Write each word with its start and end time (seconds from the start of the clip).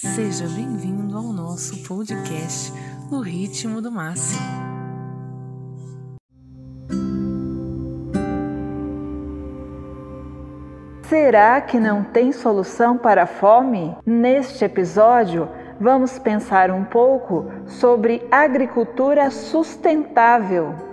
Seja 0.00 0.46
bem-vindo 0.46 1.16
ao 1.16 1.24
nosso 1.32 1.82
podcast 1.82 2.72
No 3.10 3.20
Ritmo 3.20 3.82
do 3.82 3.90
Máximo. 3.90 4.40
Será 11.02 11.60
que 11.60 11.80
não 11.80 12.04
tem 12.04 12.30
solução 12.30 12.96
para 12.96 13.24
a 13.24 13.26
fome? 13.26 13.96
Neste 14.06 14.64
episódio, 14.64 15.48
vamos 15.80 16.16
pensar 16.16 16.70
um 16.70 16.84
pouco 16.84 17.50
sobre 17.66 18.24
agricultura 18.30 19.32
sustentável. 19.32 20.87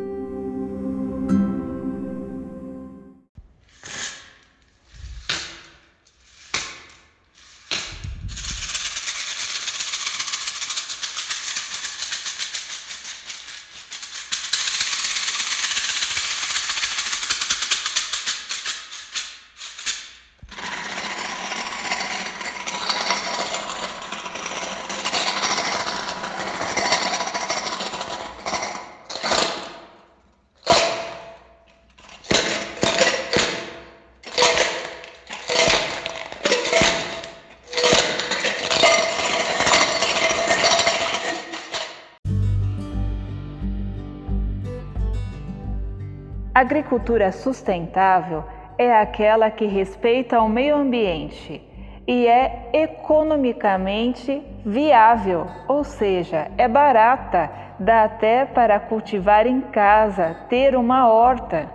Agricultura 46.56 47.34
sustentável 47.34 48.46
é 48.78 48.98
aquela 48.98 49.52
que 49.52 49.66
respeita 49.66 50.40
o 50.40 50.48
meio 50.48 50.78
ambiente 50.78 51.62
e 52.08 52.26
é 52.28 52.70
economicamente 52.72 54.42
viável, 54.66 55.48
ou 55.68 55.84
seja, 55.84 56.50
é 56.58 56.66
barata, 56.66 57.52
dá 57.78 58.06
até 58.06 58.46
para 58.46 58.80
cultivar 58.80 59.46
em 59.46 59.60
casa, 59.60 60.34
ter 60.48 60.78
uma 60.78 61.10
horta. 61.10 61.70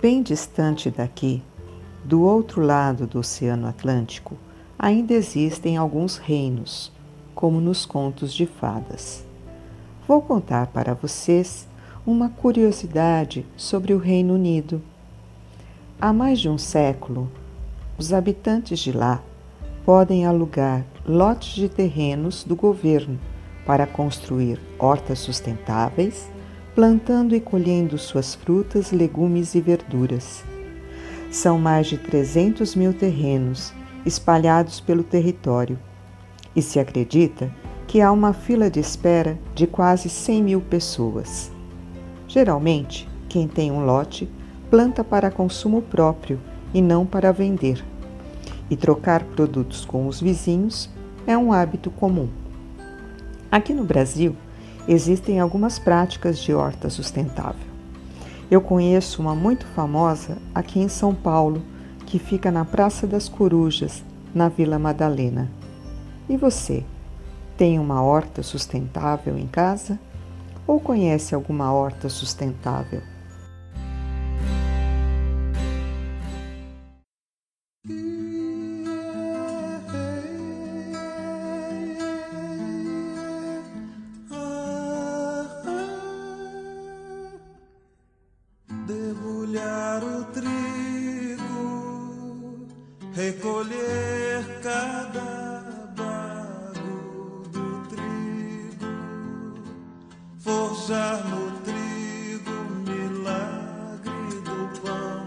Bem 0.00 0.22
distante 0.22 0.90
daqui, 0.90 1.42
do 2.02 2.22
outro 2.22 2.62
lado 2.62 3.06
do 3.06 3.18
Oceano 3.18 3.68
Atlântico, 3.68 4.47
ainda 4.78 5.12
existem 5.12 5.76
alguns 5.76 6.16
reinos, 6.16 6.92
como 7.34 7.60
nos 7.60 7.84
contos 7.84 8.32
de 8.32 8.46
fadas. 8.46 9.24
Vou 10.06 10.22
contar 10.22 10.68
para 10.68 10.94
vocês 10.94 11.66
uma 12.06 12.28
curiosidade 12.28 13.44
sobre 13.56 13.92
o 13.92 13.98
Reino 13.98 14.34
Unido. 14.34 14.80
Há 16.00 16.12
mais 16.12 16.40
de 16.40 16.48
um 16.48 16.56
século, 16.56 17.30
os 17.98 18.12
habitantes 18.12 18.78
de 18.78 18.92
lá 18.92 19.20
podem 19.84 20.24
alugar 20.24 20.84
lotes 21.04 21.54
de 21.54 21.68
terrenos 21.68 22.44
do 22.44 22.54
governo 22.54 23.18
para 23.66 23.86
construir 23.86 24.60
hortas 24.78 25.18
sustentáveis, 25.18 26.30
plantando 26.74 27.34
e 27.34 27.40
colhendo 27.40 27.98
suas 27.98 28.34
frutas, 28.34 28.92
legumes 28.92 29.54
e 29.54 29.60
verduras. 29.60 30.44
São 31.30 31.58
mais 31.58 31.88
de 31.88 31.98
300 31.98 32.74
mil 32.74 32.94
terrenos 32.94 33.74
espalhados 34.08 34.80
pelo 34.80 35.04
território, 35.04 35.78
e 36.56 36.60
se 36.60 36.80
acredita 36.80 37.52
que 37.86 38.00
há 38.00 38.10
uma 38.10 38.32
fila 38.32 38.68
de 38.68 38.80
espera 38.80 39.38
de 39.54 39.66
quase 39.66 40.08
100 40.08 40.42
mil 40.42 40.60
pessoas. 40.60 41.52
Geralmente, 42.26 43.08
quem 43.28 43.46
tem 43.46 43.70
um 43.70 43.84
lote 43.84 44.28
planta 44.70 45.04
para 45.04 45.30
consumo 45.30 45.80
próprio 45.80 46.40
e 46.74 46.82
não 46.82 47.06
para 47.06 47.32
vender, 47.32 47.84
e 48.68 48.76
trocar 48.76 49.22
produtos 49.24 49.84
com 49.84 50.06
os 50.06 50.20
vizinhos 50.20 50.90
é 51.26 51.36
um 51.38 51.52
hábito 51.52 51.90
comum. 51.90 52.28
Aqui 53.50 53.72
no 53.72 53.84
Brasil, 53.84 54.36
existem 54.86 55.40
algumas 55.40 55.78
práticas 55.78 56.38
de 56.38 56.52
horta 56.52 56.90
sustentável. 56.90 57.68
Eu 58.50 58.60
conheço 58.60 59.22
uma 59.22 59.34
muito 59.34 59.66
famosa 59.68 60.38
aqui 60.54 60.80
em 60.80 60.88
São 60.88 61.14
Paulo 61.14 61.62
que 62.08 62.18
fica 62.18 62.50
na 62.50 62.64
Praça 62.64 63.06
das 63.06 63.28
Corujas, 63.28 64.02
na 64.34 64.48
Vila 64.48 64.78
Madalena. 64.78 65.46
E 66.26 66.38
você, 66.38 66.82
tem 67.54 67.78
uma 67.78 68.02
horta 68.02 68.42
sustentável 68.42 69.36
em 69.36 69.46
casa? 69.46 70.00
Ou 70.66 70.80
conhece 70.80 71.34
alguma 71.34 71.70
horta 71.70 72.08
sustentável? 72.08 73.02
Recolher 93.18 94.44
cada 94.62 95.90
bago 95.96 97.42
do 97.50 97.88
trigo, 97.88 98.86
forjar 100.38 101.26
no 101.28 101.50
trigo 101.62 102.52
o 102.52 102.74
milagre 102.88 104.40
do 104.42 104.80
pão 104.80 105.26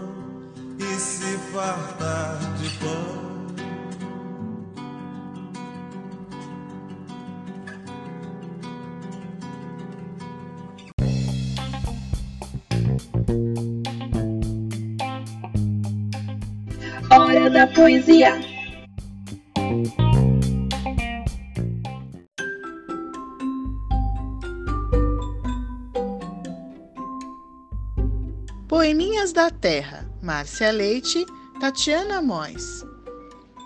e 0.78 0.98
se 0.98 1.36
fartar 1.52 2.51
da 17.52 17.66
poesia. 17.66 18.40
Poeminhas 28.66 29.34
da 29.34 29.50
Terra, 29.50 30.08
Márcia 30.22 30.70
Leite, 30.70 31.26
Tatiana 31.60 32.22
Mois. 32.22 32.84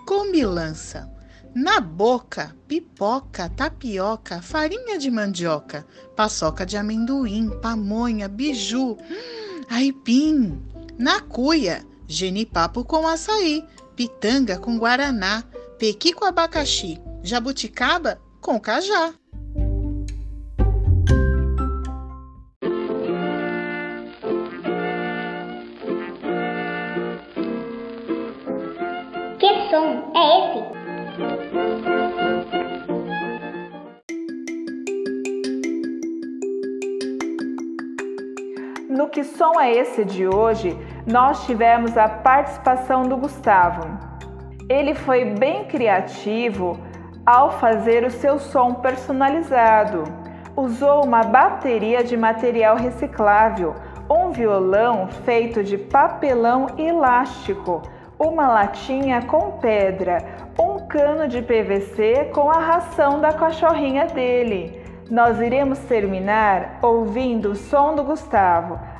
Comilança. 0.05 1.09
Na 1.55 1.79
boca, 1.79 2.53
pipoca, 2.67 3.49
tapioca, 3.49 4.41
farinha 4.41 4.99
de 4.99 5.09
mandioca, 5.09 5.87
paçoca 6.15 6.65
de 6.65 6.75
amendoim, 6.75 7.49
pamonha, 7.61 8.27
biju, 8.27 8.91
hum, 8.91 9.61
aipim. 9.69 10.61
Na 10.99 11.21
cuia, 11.21 11.83
genipapo 12.07 12.83
com 12.83 13.07
açaí, 13.07 13.63
pitanga 13.97 14.59
com 14.59 14.77
guaraná, 14.77 15.43
pequi 15.79 16.13
com 16.13 16.23
abacaxi, 16.23 17.01
jabuticaba 17.23 18.21
com 18.39 18.59
cajá. 18.59 19.15
Que 29.39 29.69
som 29.71 30.11
é 30.15 30.25
esse? 30.37 30.77
No 38.91 39.09
Que 39.09 39.23
Som 39.23 39.59
é 39.59 39.71
Esse 39.71 40.05
de 40.05 40.27
hoje, 40.27 40.77
nós 41.07 41.45
tivemos 41.45 41.97
a 41.97 42.09
participação 42.09 43.03
do 43.03 43.15
Gustavo. 43.15 43.87
Ele 44.67 44.93
foi 44.93 45.23
bem 45.23 45.63
criativo 45.63 46.77
ao 47.25 47.51
fazer 47.51 48.03
o 48.03 48.11
seu 48.11 48.37
som 48.37 48.73
personalizado. 48.73 50.03
Usou 50.53 51.05
uma 51.05 51.21
bateria 51.23 52.03
de 52.03 52.17
material 52.17 52.75
reciclável, 52.75 53.73
um 54.09 54.31
violão 54.31 55.07
feito 55.07 55.63
de 55.63 55.77
papelão 55.77 56.67
elástico, 56.77 57.81
uma 58.19 58.49
latinha 58.49 59.21
com 59.21 59.51
pedra, 59.59 60.17
um 60.59 60.87
cano 60.87 61.29
de 61.29 61.41
PVC 61.41 62.31
com 62.33 62.49
a 62.49 62.59
ração 62.59 63.21
da 63.21 63.31
cachorrinha 63.31 64.07
dele. 64.07 64.83
Nós 65.09 65.39
iremos 65.39 65.79
terminar 65.79 66.79
ouvindo 66.81 67.51
o 67.51 67.55
som 67.55 67.95
do 67.95 68.03
Gustavo. 68.03 68.77